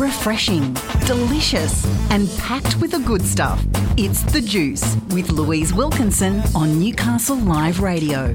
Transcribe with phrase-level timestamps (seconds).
[0.00, 0.74] refreshing,
[1.04, 3.62] delicious, and packed with the good stuff.
[3.98, 8.32] It's The Juice with Louise Wilkinson on Newcastle Live Radio.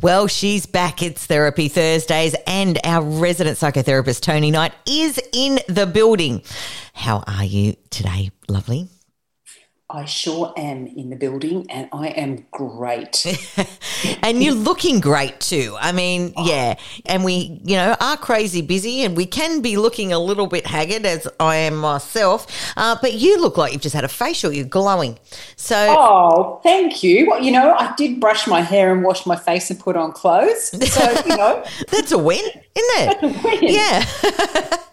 [0.00, 1.02] Well, she's back.
[1.02, 6.42] It's Therapy Thursdays, and our resident psychotherapist, Toni Knight, is in the building.
[6.92, 8.88] How are you today, lovely?
[9.90, 13.24] I sure am in the building and I am great.
[14.22, 15.78] and you're looking great too.
[15.80, 16.74] I mean, yeah.
[17.06, 20.66] And we, you know, are crazy busy and we can be looking a little bit
[20.66, 22.46] haggard as I am myself.
[22.76, 24.52] Uh, but you look like you've just had a facial.
[24.52, 25.18] You're glowing.
[25.56, 25.86] So.
[25.88, 27.26] Oh, thank you.
[27.26, 30.12] Well, you know, I did brush my hair and wash my face and put on
[30.12, 30.68] clothes.
[30.92, 31.64] So, you know.
[31.88, 33.20] That's a win, isn't it?
[33.22, 33.58] That's a win.
[33.62, 34.76] Yeah.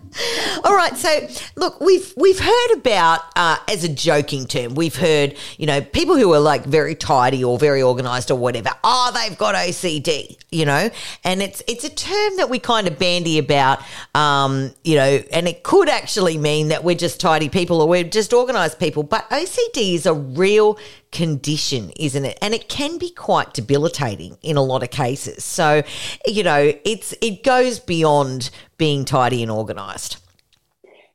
[0.64, 5.36] All right, so look, we've we've heard about uh, as a joking term, we've heard
[5.58, 8.70] you know people who are like very tidy or very organised or whatever.
[8.84, 10.90] Oh, they've got OCD, you know,
[11.24, 13.82] and it's it's a term that we kind of bandy about,
[14.14, 18.04] um, you know, and it could actually mean that we're just tidy people or we're
[18.04, 20.77] just organised people, but OCD is a real
[21.16, 22.38] condition, isn't it?
[22.41, 25.46] And it can be quite debilitating in a lot of cases.
[25.46, 25.82] So,
[26.27, 30.18] you know, it's it goes beyond being tidy and organised.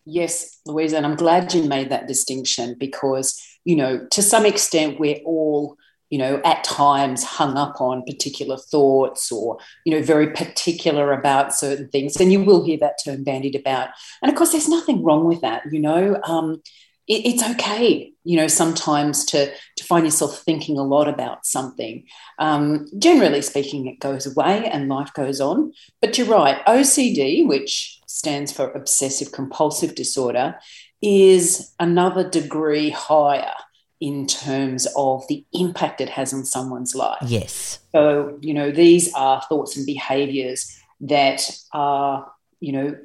[0.07, 4.99] Yes, Louisa, and I'm glad you made that distinction because, you know, to some extent,
[4.99, 5.77] we're all,
[6.09, 11.55] you know, at times hung up on particular thoughts or, you know, very particular about
[11.55, 12.17] certain things.
[12.17, 13.91] And you will hear that term bandied about.
[14.23, 16.19] And of course, there's nothing wrong with that, you know.
[16.25, 16.63] Um,
[17.11, 22.05] it, it's okay, you know, sometimes to, to find yourself thinking a lot about something.
[22.39, 25.73] Um, generally speaking, it goes away and life goes on.
[26.01, 30.57] But you're right, OCD, which stands for obsessive compulsive disorder,
[31.03, 33.55] is another degree higher
[34.01, 37.19] in terms of the impact it has on someone's life.
[37.27, 37.81] Yes.
[37.93, 42.97] So, you know, these are thoughts and behaviors that are, you know,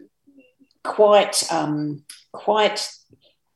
[0.83, 2.87] quite um, quite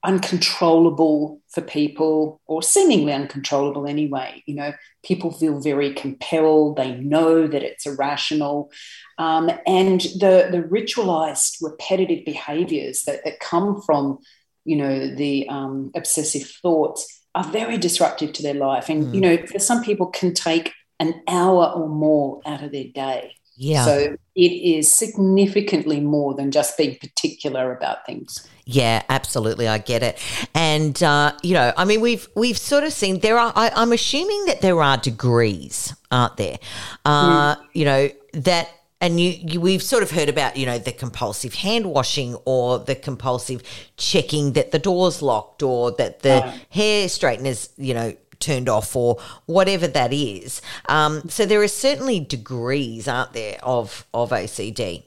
[0.04, 4.44] uncontrollable for people or seemingly uncontrollable anyway.
[4.46, 6.78] You know people feel very compelled.
[6.78, 8.72] They know that it's irrational.
[9.18, 14.20] Um, and the the ritualized repetitive behaviors that, that come from
[14.66, 18.90] you know the um, obsessive thoughts are very disruptive to their life.
[18.90, 19.14] And mm.
[19.14, 23.34] you know for some people can take an hour or more out of their day
[23.60, 23.84] yeah.
[23.84, 28.48] So it is significantly more than just being particular about things.
[28.66, 30.18] Yeah, absolutely, I get it,
[30.56, 33.52] and uh, you know, I mean, we've we've sort of seen there are.
[33.54, 36.58] I, am assuming that there are degrees, aren't there?
[37.04, 37.62] Uh, mm.
[37.74, 38.70] You know that,
[39.02, 42.80] and you, you we've sort of heard about you know the compulsive hand washing or
[42.80, 43.62] the compulsive
[43.98, 49.18] checking that the door's locked or that the hair straightener's you know turned off or
[49.46, 50.62] whatever that is.
[50.88, 55.04] Um, so there are certainly degrees, aren't there, of of OCD?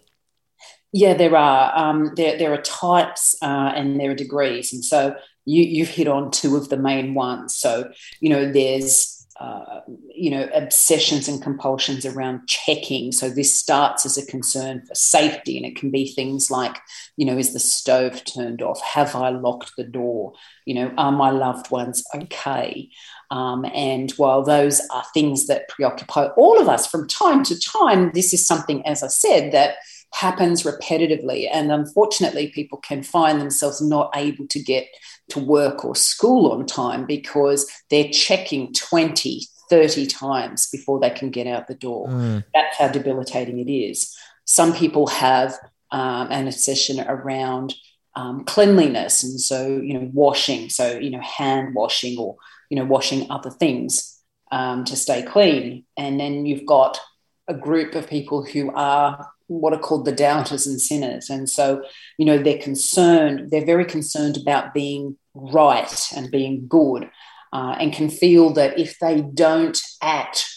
[0.93, 1.73] Yeah, there are.
[1.77, 6.09] Um, there there are types uh, and there are degrees, and so you you've hit
[6.09, 7.55] on two of the main ones.
[7.55, 9.81] So you know, there's uh,
[10.15, 13.13] you know, obsessions and compulsions around checking.
[13.13, 16.77] So this starts as a concern for safety, and it can be things like,
[17.17, 18.81] you know, is the stove turned off?
[18.83, 20.35] Have I locked the door?
[20.67, 22.91] You know, are my loved ones okay?
[23.31, 28.13] Um, and while those are things that preoccupy all of us from time to time,
[28.13, 29.77] this is something, as I said, that
[30.13, 31.49] happens repetitively.
[31.53, 34.87] And unfortunately, people can find themselves not able to get
[35.31, 41.31] to work or school on time because they're checking 20, 30 times before they can
[41.31, 42.09] get out the door.
[42.09, 42.45] Mm.
[42.55, 44.15] That's how debilitating it is.
[44.45, 45.59] Some people have
[45.91, 47.75] um, an obsession around
[48.15, 49.23] um, cleanliness.
[49.23, 52.37] And so, you know, washing, so, you know, hand washing or,
[52.69, 54.19] you know, washing other things
[54.51, 55.85] um, to stay clean.
[55.97, 56.99] And then you've got
[57.49, 61.29] a group of people who are what are called the doubters and sinners.
[61.29, 61.83] And so,
[62.17, 67.11] you know, they're concerned, they're very concerned about being right and being good,
[67.53, 70.49] uh, and can feel that if they don't act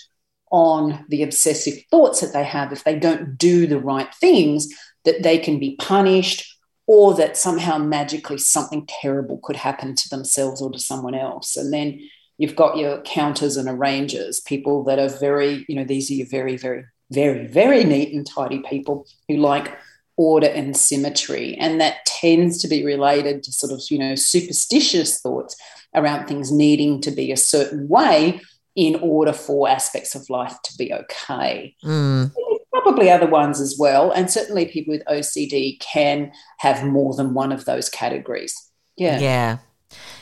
[0.52, 4.68] on the obsessive thoughts that they have, if they don't do the right things,
[5.04, 6.56] that they can be punished
[6.88, 11.58] or that somehow magically something terrible could happen to themselves or to someone else.
[11.58, 12.00] And then
[12.38, 16.28] you've got your counters and arrangers, people that are very, you know, these are your
[16.28, 19.78] very, very very, very neat and tidy people who like
[20.18, 21.56] order and symmetry.
[21.56, 25.56] And that tends to be related to sort of, you know, superstitious thoughts
[25.94, 28.42] around things needing to be a certain way
[28.76, 31.76] in order for aspects of life to be okay.
[31.84, 32.34] Mm.
[32.72, 34.12] Probably other ones as well.
[34.12, 38.54] And certainly people with OCD can have more than one of those categories.
[38.98, 39.20] Yeah.
[39.20, 39.58] Yeah.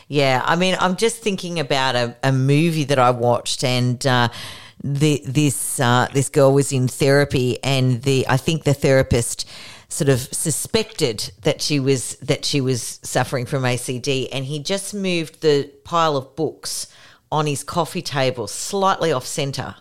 [0.07, 0.41] Yeah.
[0.45, 4.29] I mean, I'm just thinking about a, a movie that I watched and, uh,
[4.83, 9.47] the, this uh, this girl was in therapy, and the I think the therapist
[9.87, 14.93] sort of suspected that she was that she was suffering from OCD, and he just
[14.93, 16.87] moved the pile of books
[17.31, 19.75] on his coffee table slightly off center.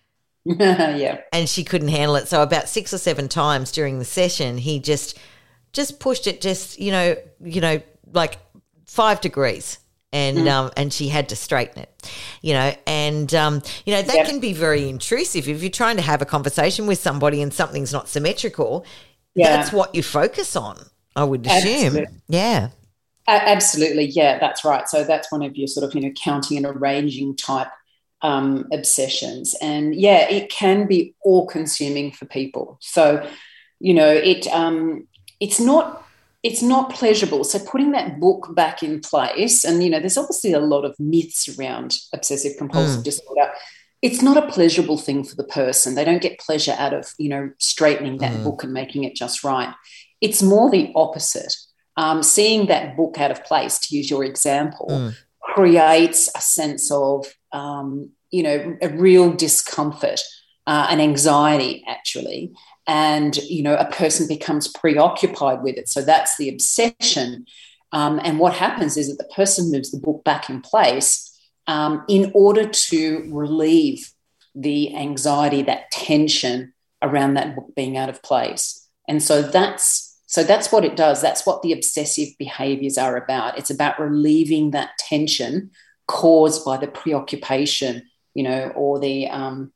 [0.44, 1.20] yeah.
[1.32, 2.26] And she couldn't handle it.
[2.26, 5.18] So about six or seven times during the session, he just
[5.72, 7.82] just pushed it just, you know, you know,
[8.12, 8.38] like
[8.88, 9.78] five degrees.
[10.10, 10.50] And mm.
[10.50, 14.26] um, and she had to straighten it, you know, and um, you know that yep.
[14.26, 17.92] can be very intrusive if you're trying to have a conversation with somebody and something's
[17.92, 18.86] not symmetrical.
[19.34, 19.54] Yeah.
[19.54, 20.78] That's what you focus on,
[21.14, 21.88] I would assume.
[21.98, 22.06] Absolutely.
[22.26, 22.70] Yeah.
[23.28, 24.88] Absolutely, yeah, that's right.
[24.88, 27.68] So that's one of your sort of you know counting and arranging type
[28.22, 32.78] um, obsessions, and yeah, it can be all consuming for people.
[32.80, 33.28] So
[33.80, 35.06] you know it um,
[35.40, 36.07] it's not
[36.42, 37.44] it's not pleasurable.
[37.44, 40.98] So putting that book back in place, and you know, there's obviously a lot of
[40.98, 43.04] myths around obsessive compulsive mm.
[43.04, 43.50] disorder.
[44.00, 45.94] It's not a pleasurable thing for the person.
[45.94, 48.44] They don't get pleasure out of you know straightening that mm.
[48.44, 49.74] book and making it just right.
[50.20, 51.54] It's more the opposite
[51.98, 55.16] um, seeing that book out of place, to use your example, mm.
[55.40, 60.20] creates a sense of, um, you know, a real discomfort,
[60.68, 62.52] uh, an anxiety, actually.
[62.88, 65.88] And, you know, a person becomes preoccupied with it.
[65.88, 67.46] So that's the obsession.
[67.92, 72.04] Um, and what happens is that the person moves the book back in place um,
[72.08, 74.10] in order to relieve
[74.54, 78.88] the anxiety, that tension around that book being out of place.
[79.06, 81.22] And so that's so that's what it does.
[81.22, 83.56] That's what the obsessive behaviors are about.
[83.56, 85.70] It's about relieving that tension
[86.06, 88.02] caused by the preoccupation,
[88.34, 89.72] you know, or the, um,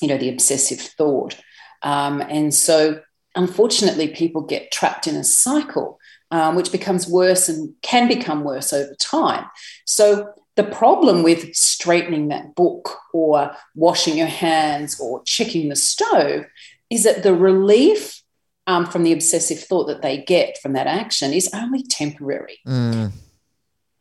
[0.00, 1.36] you know, the obsessive thought.
[1.82, 3.00] Um, and so,
[3.34, 5.98] unfortunately, people get trapped in a cycle,
[6.30, 9.46] um, which becomes worse and can become worse over time.
[9.84, 16.46] So, the problem with straightening that book or washing your hands or checking the stove
[16.90, 18.22] is that the relief
[18.66, 22.58] um, from the obsessive thought that they get from that action is only temporary.
[22.66, 23.12] Mm.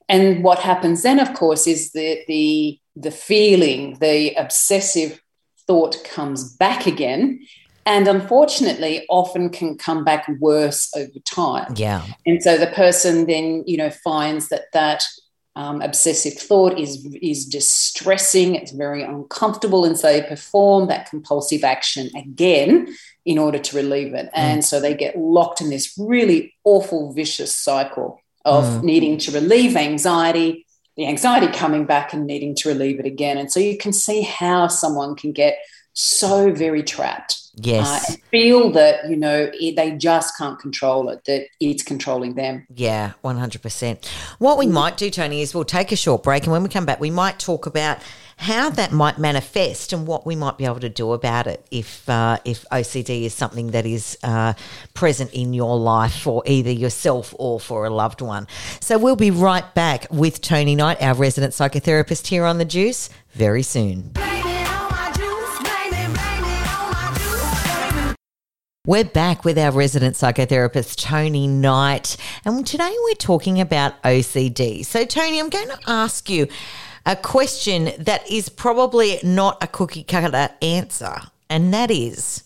[0.09, 5.21] And what happens then, of course, is that the the feeling, the obsessive
[5.67, 7.45] thought comes back again,
[7.87, 11.73] and unfortunately, often can come back worse over time.
[11.77, 12.03] Yeah.
[12.25, 15.05] And so the person then, you know, finds that that
[15.55, 18.55] um, obsessive thought is is distressing.
[18.55, 22.93] It's very uncomfortable, and so they perform that compulsive action again
[23.25, 24.29] in order to relieve it.
[24.33, 24.65] And mm.
[24.65, 28.83] so they get locked in this really awful, vicious cycle of mm.
[28.83, 30.67] needing to relieve anxiety,
[30.97, 33.37] the anxiety coming back and needing to relieve it again.
[33.37, 35.57] And so you can see how someone can get
[35.93, 37.46] so very trapped.
[37.59, 38.11] Yes.
[38.11, 42.67] Uh, feel that, you know, it, they just can't control it, that it's controlling them.
[42.73, 44.05] Yeah, 100%.
[44.37, 44.71] What we mm.
[44.71, 46.43] might do, Toni, is we'll take a short break.
[46.43, 47.97] And when we come back, we might talk about
[48.39, 52.07] how that might manifest and what we might be able to do about it if
[52.07, 54.53] uh, if OCD is something that is uh,
[54.93, 58.47] present in your life for either yourself or for a loved one.
[58.79, 63.09] So we'll be right back with Toni Knight, our resident psychotherapist here on the Juice,
[63.33, 64.13] very soon.
[68.87, 74.85] We're back with our resident psychotherapist, Toni Knight, and today we're talking about OCD.
[74.85, 76.47] So, Toni, I'm going to ask you
[77.05, 81.17] a question that is probably not a cookie cutter answer,
[81.49, 82.45] and that is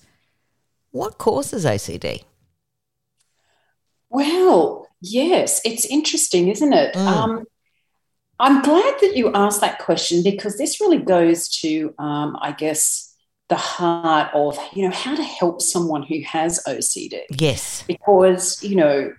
[0.90, 2.24] what causes OCD?
[4.10, 6.96] Well, yes, it's interesting, isn't it?
[6.96, 7.06] Mm.
[7.06, 7.46] Um,
[8.40, 13.11] I'm glad that you asked that question because this really goes to, um, I guess,
[13.52, 17.20] the heart of you know how to help someone who has OCD.
[17.38, 19.12] Yes, because you know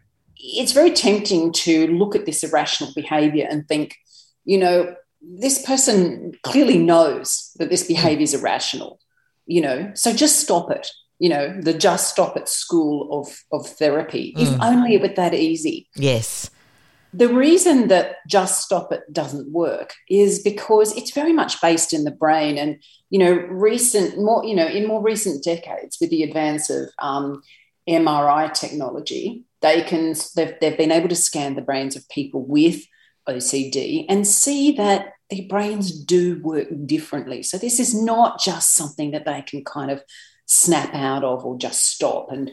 [0.42, 3.96] it's very tempting to look at this irrational behavior and think,
[4.44, 8.98] you know, this person clearly knows that this behavior is irrational,
[9.46, 10.88] you know, so just stop it.
[11.20, 14.34] You know, the just stop it school of, of therapy.
[14.36, 14.42] Mm.
[14.42, 15.88] If only it were that easy.
[15.94, 16.50] Yes.
[17.12, 22.04] The reason that just stop it doesn't work is because it's very much based in
[22.04, 22.56] the brain.
[22.56, 26.88] And, you know, recent, more, you know, in more recent decades, with the advance of
[26.98, 27.42] um,
[27.88, 32.82] MRI technology, they can, they've, they've been able to scan the brains of people with
[33.28, 37.42] OCD and see that their brains do work differently.
[37.42, 40.02] So this is not just something that they can kind of
[40.46, 42.30] snap out of or just stop.
[42.30, 42.50] And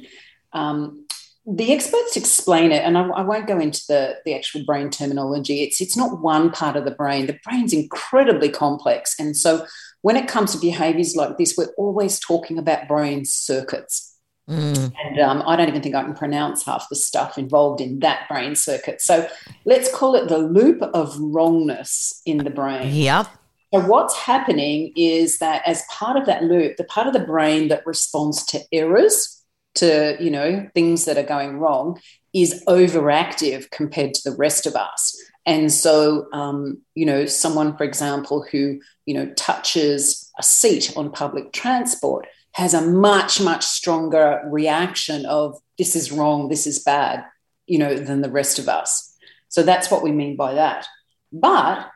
[0.54, 1.06] um,
[1.52, 5.64] the experts explain it, and I, I, won't go into the, the actual brain terminology.
[5.64, 7.26] It's it's not one part of the brain.
[7.26, 9.66] The brain's incredibly complex, and so
[10.02, 14.16] when it comes to behaviours like this, we're always talking about brain circuits.
[14.50, 14.94] Mm.
[15.04, 18.28] And um, I don't even think I can pronounce half the stuff involved in that
[18.28, 19.02] brain circuit.
[19.02, 19.28] So
[19.66, 22.94] let's call it the loop of wrongness in the brain.
[22.94, 23.28] Yep.
[23.72, 27.68] So what's happening is that as part of that loop, the part of the brain
[27.68, 29.39] that responds to errors,
[29.80, 32.00] to you know things that are going wrong
[32.34, 35.18] is overactive compared to the rest of us.
[35.46, 41.12] And so um, you know someone for example who you know touches a seat on
[41.12, 47.24] public transport has a much much stronger reaction of this is wrong this is bad
[47.68, 49.16] you know than the rest of us.
[49.48, 50.86] So that's what we mean by that.
[51.32, 51.90] But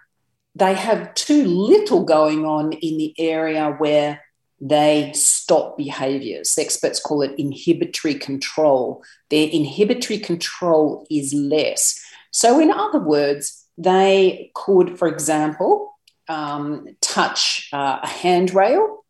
[0.56, 4.23] they have too little going on in the area where
[4.65, 6.58] they stop behaviors.
[6.58, 9.03] Experts call it inhibitory control.
[9.29, 12.01] Their inhibitory control is less.
[12.32, 15.93] So, in other words, they could, for example,
[16.29, 19.03] um, touch uh, a handrail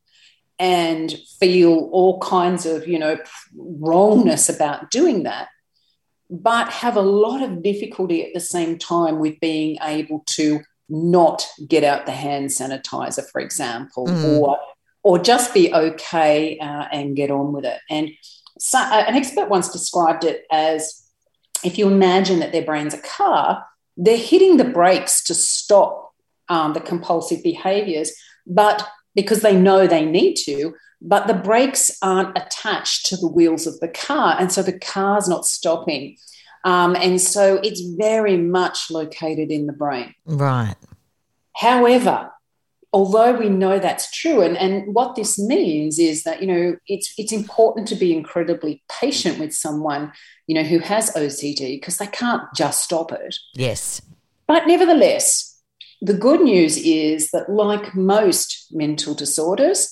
[0.57, 3.19] and feel all kinds of, you know,
[3.55, 5.49] wrongness about doing that,
[6.31, 11.45] but have a lot of difficulty at the same time with being able to not
[11.67, 14.39] get out the hand sanitizer, for example, mm.
[14.39, 14.57] or
[15.03, 17.79] or just be okay uh, and get on with it.
[17.89, 18.09] And
[18.57, 21.03] so, uh, an expert once described it as
[21.63, 23.65] if you imagine that their brain's a car,
[23.97, 26.13] they're hitting the brakes to stop
[26.49, 28.11] um, the compulsive behaviors,
[28.45, 33.67] but because they know they need to, but the brakes aren't attached to the wheels
[33.67, 34.35] of the car.
[34.39, 36.17] And so the car's not stopping.
[36.63, 40.15] Um, and so it's very much located in the brain.
[40.25, 40.75] Right.
[41.55, 42.31] However,
[42.93, 47.13] although we know that's true, and, and what this means is that, you know, it's
[47.17, 50.13] it's important to be incredibly patient with someone,
[50.47, 53.35] you know, who has OCD because they can't just stop it.
[53.55, 54.01] Yes.
[54.47, 55.59] But nevertheless,
[56.01, 59.91] the good news is that, like most mental disorders,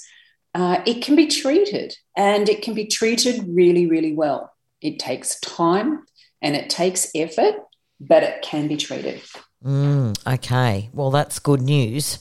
[0.54, 4.52] uh, it can be treated and it can be treated really, really well.
[4.82, 6.06] It takes time,
[6.42, 7.56] and it takes effort,
[8.00, 9.22] but it can be treated.
[9.66, 10.90] Mm, okay.
[10.94, 12.20] Well, that's good news.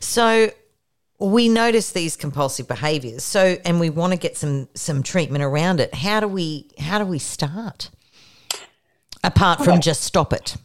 [0.00, 0.50] So
[1.18, 3.24] we notice these compulsive behaviors.
[3.24, 5.94] So and we want to get some some treatment around it.
[5.94, 7.90] How do we how do we start?
[9.24, 10.56] Apart from just stop it.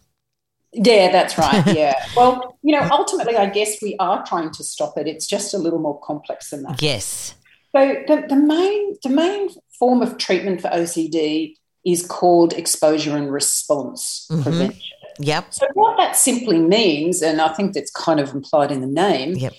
[0.74, 1.66] Yeah, that's right.
[1.76, 1.96] Yeah.
[2.16, 5.08] well, you know, ultimately I guess we are trying to stop it.
[5.08, 6.82] It's just a little more complex than that.
[6.82, 7.34] Yes.
[7.76, 9.50] So the, the main the main
[9.80, 14.44] form of treatment for OCD is called exposure and response mm-hmm.
[14.44, 14.82] prevention.
[15.22, 15.54] Yep.
[15.54, 19.36] So what that simply means, and I think that's kind of implied in the name,
[19.36, 19.54] yep.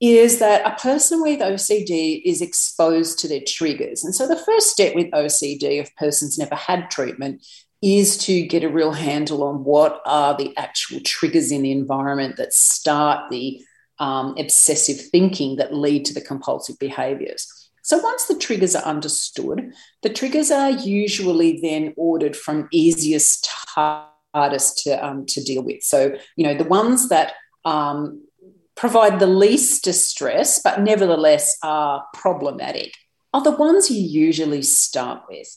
[0.00, 4.04] is that a person with OCD is exposed to their triggers.
[4.04, 7.44] And so the first step with OCD, if person's never had treatment,
[7.82, 12.36] is to get a real handle on what are the actual triggers in the environment
[12.36, 13.60] that start the
[13.98, 17.70] um, obsessive thinking that lead to the compulsive behaviors.
[17.82, 24.04] So once the triggers are understood, the triggers are usually then ordered from easiest to
[24.34, 25.82] hardest to, um, to deal with.
[25.82, 27.34] So, you know, the ones that
[27.64, 28.22] um,
[28.76, 32.94] provide the least distress, but nevertheless are problematic,
[33.32, 35.48] are the ones you usually start with.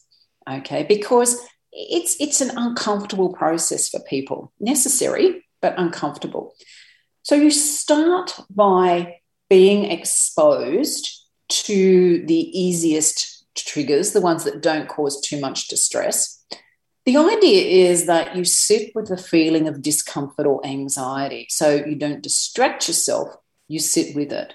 [0.50, 6.54] Okay, because it's it's an uncomfortable process for people, necessary but uncomfortable.
[7.24, 9.16] So you start by
[9.50, 16.44] being exposed to the easiest triggers, the ones that don't cause too much distress.
[17.06, 21.48] The idea is that you sit with the feeling of discomfort or anxiety.
[21.50, 24.54] So you don't distract yourself, you sit with it.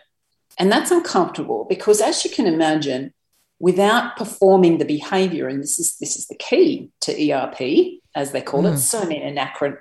[0.58, 3.14] And that's uncomfortable because, as you can imagine,
[3.60, 8.42] without performing the behavior, and this is, this is the key to ERP, as they
[8.42, 8.74] call mm.
[8.74, 9.20] it, so many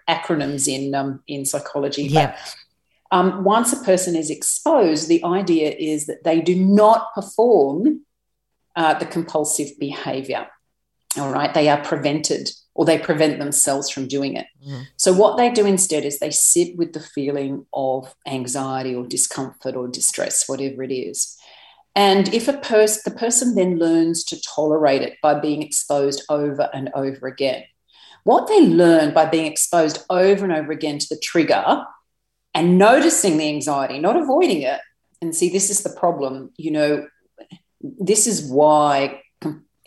[0.08, 2.04] acronyms in, um, in psychology.
[2.04, 2.32] Yeah.
[2.32, 2.56] But
[3.12, 8.02] um, once a person is exposed, the idea is that they do not perform
[8.76, 10.48] uh, the compulsive behavior.
[11.20, 14.48] All right, they are prevented or they prevent themselves from doing it.
[14.66, 14.88] Mm.
[14.96, 19.76] So, what they do instead is they sit with the feeling of anxiety or discomfort
[19.76, 21.38] or distress, whatever it is.
[21.96, 26.70] And if a person, the person then learns to tolerate it by being exposed over
[26.74, 27.64] and over again,
[28.24, 31.84] what they learn by being exposed over and over again to the trigger
[32.54, 34.80] and noticing the anxiety, not avoiding it.
[35.22, 36.52] And see, this is the problem.
[36.58, 37.08] You know,
[37.82, 39.22] this is why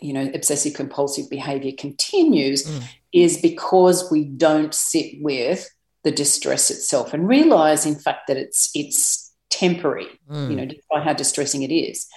[0.03, 2.83] you know obsessive compulsive behavior continues mm.
[3.11, 5.69] is because we don't sit with
[6.03, 10.49] the distress itself and realize in fact that it's it's temporary mm.
[10.49, 12.07] you know despite how distressing it is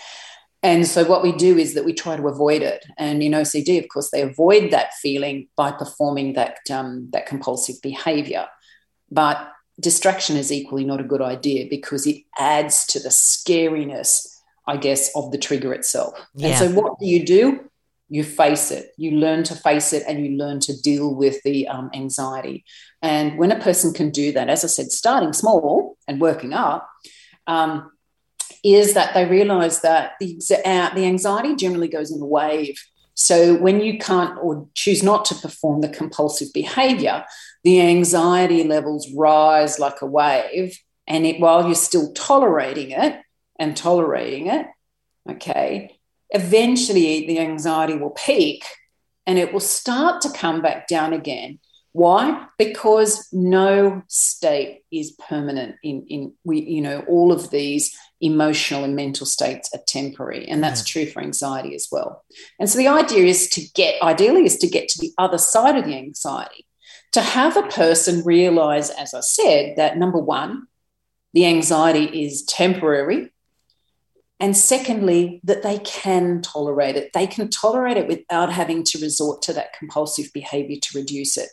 [0.63, 3.79] and so what we do is that we try to avoid it and in ocd
[3.79, 8.47] of course they avoid that feeling by performing that um, that compulsive behavior
[9.11, 14.27] but distraction is equally not a good idea because it adds to the scariness,
[14.67, 16.19] I guess, of the trigger itself.
[16.35, 16.49] Yeah.
[16.49, 17.66] And so, what do you do?
[18.09, 18.93] You face it.
[18.97, 22.65] You learn to face it and you learn to deal with the um, anxiety.
[23.03, 26.89] And when a person can do that, as I said, starting small and working up,
[27.47, 27.91] um,
[28.65, 32.79] is that they realize that the, uh, the anxiety generally goes in a wave
[33.17, 37.25] So when you can't or choose not to perform the compulsive behavior,
[37.65, 40.79] the anxiety levels rise like a wave.
[41.07, 43.19] And it, while you're still tolerating it
[43.59, 44.67] and tolerating it,
[45.31, 45.96] okay,
[46.31, 48.65] eventually the anxiety will peak
[49.27, 51.59] and it will start to come back down again.
[51.93, 52.47] Why?
[52.59, 55.77] Because no state is permanent.
[55.83, 60.63] In in we you know all of these emotional and mental states are temporary, and
[60.63, 61.05] that's yeah.
[61.05, 62.23] true for anxiety as well.
[62.61, 65.77] And so the idea is to get ideally is to get to the other side
[65.77, 66.67] of the anxiety,
[67.13, 70.67] to have a person realize, as I said, that number one,
[71.33, 73.31] the anxiety is temporary
[74.39, 77.13] and secondly, that they can tolerate it.
[77.15, 81.49] They can tolerate it without having to resort to that compulsive behavior to reduce it.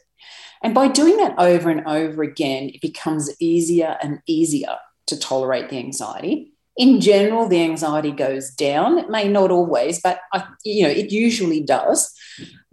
[0.61, 5.69] And by doing that over and over again, it becomes easier and easier to tolerate
[5.69, 6.53] the anxiety.
[6.75, 8.97] In general, the anxiety goes down.
[8.97, 12.11] It may not always, but I, you know it usually does.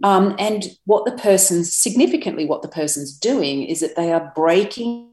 [0.03, 5.10] Um, and what the person's significantly what the person's doing is that they are breaking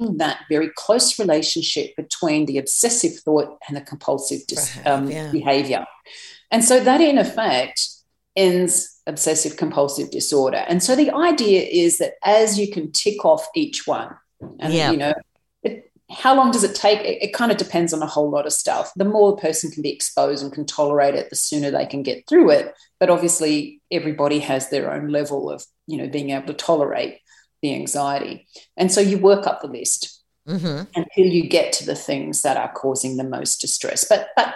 [0.00, 5.30] that very close relationship between the obsessive thought and the compulsive dis- um, yeah.
[5.30, 5.86] behavior.
[6.50, 7.88] And so that, in effect,
[8.36, 10.64] ends obsessive compulsive disorder.
[10.68, 14.14] And so the idea is that as you can tick off each one,
[14.58, 14.90] and yeah.
[14.90, 15.14] you know,
[15.62, 17.00] it, how long does it take?
[17.00, 18.92] It, it, kind of depends on a whole lot of stuff.
[18.96, 22.02] The more the person can be exposed and can tolerate it, the sooner they can
[22.02, 22.74] get through it.
[23.00, 27.18] But obviously, everybody has their own level of, you know, being able to tolerate
[27.64, 28.46] the anxiety.
[28.76, 30.84] And so you work up the list mm-hmm.
[30.94, 34.04] until you get to the things that are causing the most distress.
[34.08, 34.54] But but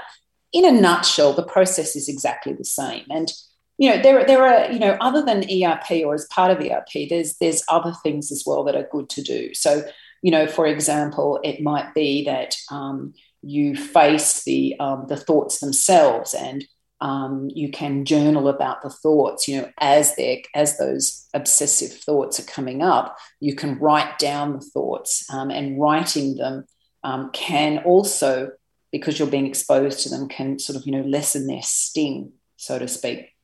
[0.52, 3.04] in a nutshell, the process is exactly the same.
[3.10, 3.32] And
[3.78, 7.08] you know, there, there are, you know, other than ERP or as part of ERP,
[7.08, 9.54] there's there's other things as well that are good to do.
[9.54, 9.84] So,
[10.20, 15.60] you know, for example, it might be that um, you face the um, the thoughts
[15.60, 16.64] themselves and
[17.00, 22.40] um, you can journal about the thoughts you know as they as those obsessive thoughts
[22.40, 26.64] are coming up you can write down the thoughts um, and writing them
[27.04, 28.50] um, can also
[28.90, 32.78] because you're being exposed to them can sort of you know lessen their sting so
[32.78, 33.34] to speak.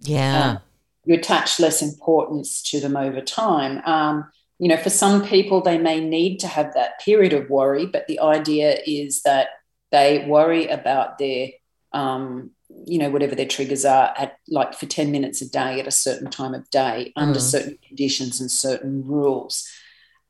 [0.00, 0.50] Yeah.
[0.50, 0.58] Um,
[1.04, 3.82] you attach less importance to them over time.
[3.86, 7.86] Um, you know for some people they may need to have that period of worry
[7.86, 9.48] but the idea is that
[9.92, 11.50] they worry about their
[11.92, 12.50] um,
[12.86, 15.92] you know, whatever their triggers are at like for 10 minutes a day at a
[15.92, 17.22] certain time of day mm.
[17.22, 19.68] under certain conditions and certain rules.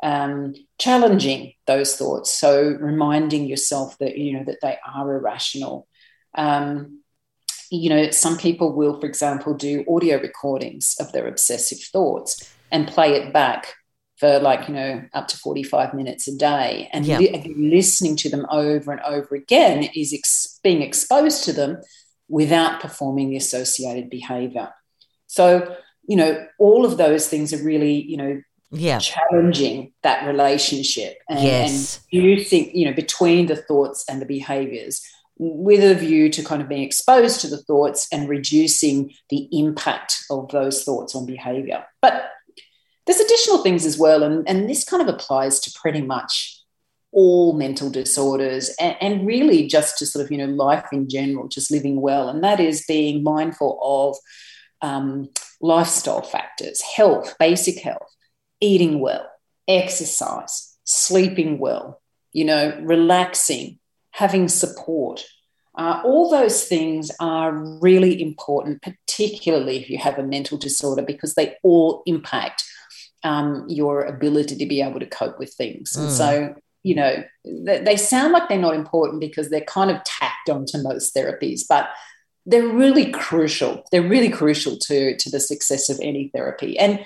[0.02, 2.32] Um, challenging those thoughts.
[2.32, 5.88] So reminding yourself that, you know, that they are irrational.
[6.34, 7.00] Um,
[7.70, 12.86] you know, some people will, for example, do audio recordings of their obsessive thoughts and
[12.86, 13.74] play it back
[14.18, 16.88] for like, you know, up to 45 minutes a day.
[16.92, 21.78] And li- listening to them over and over again is ex- being exposed to them
[22.28, 24.72] without performing the associated behavior.
[25.26, 28.98] So, you know, all of those things are really, you know, yeah.
[28.98, 32.00] challenging that relationship and, yes.
[32.12, 35.02] and you think, you know, between the thoughts and the behaviors
[35.38, 40.24] with a view to kind of being exposed to the thoughts and reducing the impact
[40.30, 41.84] of those thoughts on behavior.
[42.02, 42.30] But
[43.06, 46.57] there's additional things as well, and, and this kind of applies to pretty much
[47.18, 51.48] all mental disorders and, and, really just to sort of, you know, life in general,
[51.48, 52.28] just living well.
[52.28, 54.16] And that is being mindful of
[54.88, 55.28] um,
[55.60, 58.08] lifestyle factors, health, basic health,
[58.60, 59.28] eating well,
[59.66, 62.00] exercise, sleeping well,
[62.32, 63.80] you know, relaxing,
[64.12, 65.24] having support.
[65.76, 67.52] Uh, all those things are
[67.82, 72.62] really important, particularly if you have a mental disorder, because they all impact
[73.24, 75.94] um, your ability to be able to cope with things.
[75.94, 76.02] Mm.
[76.02, 80.48] And so you know, they sound like they're not important because they're kind of tacked
[80.48, 81.90] onto most therapies, but
[82.46, 83.84] they're really crucial.
[83.90, 86.78] They're really crucial to, to the success of any therapy.
[86.78, 87.04] And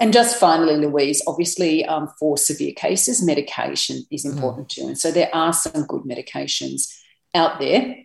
[0.00, 4.36] and just finally, Louise, obviously, um, for severe cases, medication is mm-hmm.
[4.36, 4.70] important mm.
[4.70, 4.86] too.
[4.88, 6.92] And so there are some good medications
[7.32, 8.04] out there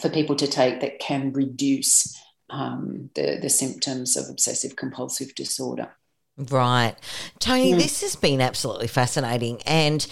[0.00, 2.14] for people to take that can reduce
[2.50, 5.96] um, the, the symptoms of obsessive compulsive disorder.
[6.36, 6.94] Right.
[7.38, 7.78] Toni, mm.
[7.78, 9.62] this has been absolutely fascinating.
[9.62, 10.06] And,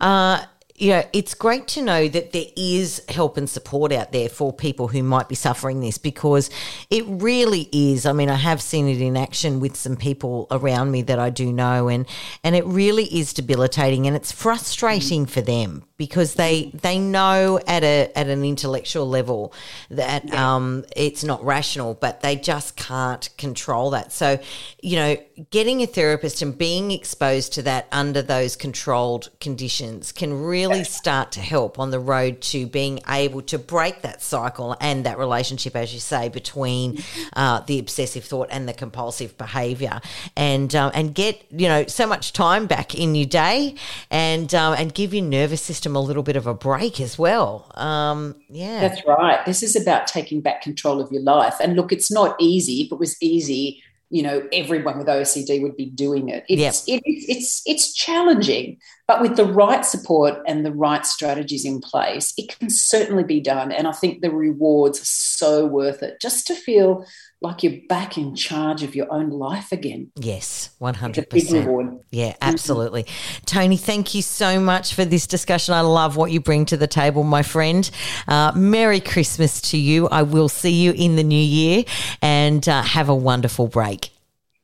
[0.00, 0.44] uh,
[0.78, 4.52] you know, it's great to know that there is help and support out there for
[4.52, 6.50] people who might be suffering this because
[6.88, 8.06] it really is.
[8.06, 11.30] I mean, I have seen it in action with some people around me that I
[11.30, 12.06] do know, and
[12.44, 17.82] and it really is debilitating and it's frustrating for them because they they know at
[17.82, 19.52] a at an intellectual level
[19.90, 20.54] that yeah.
[20.54, 24.12] um, it's not rational, but they just can't control that.
[24.12, 24.38] So,
[24.80, 25.16] you know,
[25.50, 30.84] getting a therapist and being exposed to that under those controlled conditions can really really
[30.84, 35.18] start to help on the road to being able to break that cycle and that
[35.18, 37.02] relationship, as you say, between
[37.34, 40.00] uh, the obsessive thought and the compulsive behaviour,
[40.36, 43.74] and um, and get you know so much time back in your day,
[44.10, 47.70] and um, and give your nervous system a little bit of a break as well.
[47.74, 49.44] Um, yeah, that's right.
[49.46, 52.82] This is about taking back control of your life, and look, it's not easy.
[52.82, 56.44] If it was easy, you know everyone with OCD would be doing it.
[56.48, 56.98] It's yep.
[56.98, 58.78] it, it's it's challenging,
[59.08, 63.40] but with the right support and the right strategies in place, it can certainly be
[63.40, 63.72] done.
[63.72, 66.20] And I think the rewards are so worth it.
[66.20, 67.06] Just to feel
[67.40, 70.12] like you're back in charge of your own life again.
[70.16, 72.00] Yes, 100%.
[72.10, 72.36] Yeah, mm-hmm.
[72.42, 73.04] absolutely.
[73.04, 73.44] Mm-hmm.
[73.46, 75.72] Toni, thank you so much for this discussion.
[75.72, 77.90] I love what you bring to the table, my friend.
[78.26, 80.08] Uh, Merry Christmas to you.
[80.08, 81.84] I will see you in the new year
[82.20, 84.10] and uh, have a wonderful break.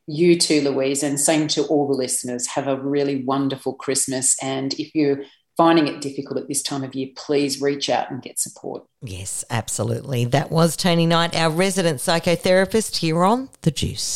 [0.07, 2.49] You too, Louise, and same to all the listeners.
[2.49, 4.37] Have a really wonderful Christmas.
[4.43, 5.25] And if you're
[5.57, 8.85] finding it difficult at this time of year, please reach out and get support.
[9.03, 10.25] Yes, absolutely.
[10.25, 14.13] That was Toni Knight, our resident psychotherapist here on The Juice.